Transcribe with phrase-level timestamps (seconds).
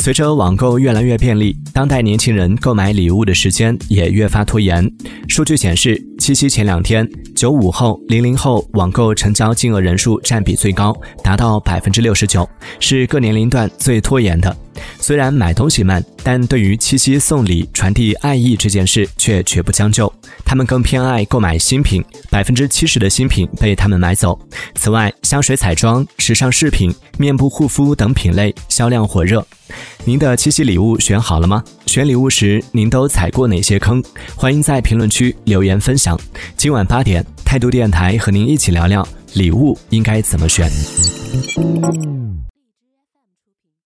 [0.00, 4.90] 随着网购越来越便利，当代年轻人购买礼物的时间也越发拖延。
[5.28, 14.56] 数据显示，七夕前两天，九五后、零零后网购成交金额人数占比最高，达到百分之六十九，是各年龄段最拖延的。
[14.98, 20.12] 虽然买东西慢，但对于七夕送礼、传递爱意这件事却绝不将就。
[20.44, 24.38] 他们更偏爱购买新品，百分之七十的新品被他们买走。
[24.74, 29.46] 此外，香水、彩妆、时尚饰品、面部护肤等品类销量火热。
[30.04, 31.62] 您的七夕礼物选好了吗？
[31.86, 34.02] 选礼物时您都踩过哪些坑？
[34.34, 36.18] 欢迎在评论区留言分享。
[36.56, 40.68] 今晚八点，态度电台和您一起聊聊礼物应该怎么选。